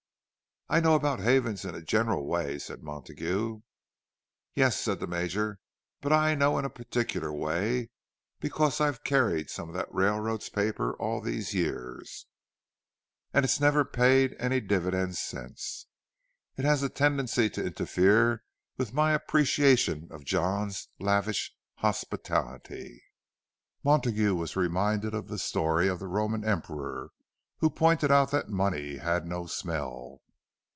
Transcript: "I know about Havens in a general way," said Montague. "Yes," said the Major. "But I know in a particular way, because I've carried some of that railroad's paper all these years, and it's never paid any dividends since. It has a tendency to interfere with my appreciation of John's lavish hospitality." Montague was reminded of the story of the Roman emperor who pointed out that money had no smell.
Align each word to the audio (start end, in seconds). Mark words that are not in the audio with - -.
"I 0.73 0.79
know 0.79 0.95
about 0.95 1.19
Havens 1.19 1.65
in 1.65 1.75
a 1.75 1.81
general 1.81 2.25
way," 2.25 2.57
said 2.57 2.81
Montague. 2.81 3.59
"Yes," 4.55 4.79
said 4.79 5.01
the 5.01 5.05
Major. 5.07 5.59
"But 5.99 6.13
I 6.13 6.33
know 6.33 6.57
in 6.57 6.63
a 6.63 6.69
particular 6.69 7.29
way, 7.33 7.89
because 8.39 8.79
I've 8.79 9.03
carried 9.03 9.49
some 9.49 9.67
of 9.67 9.75
that 9.75 9.93
railroad's 9.93 10.47
paper 10.47 10.95
all 10.95 11.19
these 11.19 11.53
years, 11.53 12.25
and 13.33 13.43
it's 13.43 13.59
never 13.59 13.83
paid 13.83 14.33
any 14.39 14.61
dividends 14.61 15.19
since. 15.19 15.87
It 16.55 16.63
has 16.63 16.83
a 16.83 16.87
tendency 16.89 17.49
to 17.49 17.65
interfere 17.65 18.45
with 18.77 18.93
my 18.93 19.11
appreciation 19.11 20.07
of 20.09 20.23
John's 20.23 20.87
lavish 21.01 21.53
hospitality." 21.79 23.03
Montague 23.83 24.35
was 24.35 24.55
reminded 24.55 25.13
of 25.13 25.27
the 25.27 25.37
story 25.37 25.89
of 25.89 25.99
the 25.99 26.07
Roman 26.07 26.45
emperor 26.45 27.11
who 27.57 27.69
pointed 27.69 28.09
out 28.09 28.31
that 28.31 28.47
money 28.47 28.99
had 28.99 29.27
no 29.27 29.47
smell. 29.47 30.21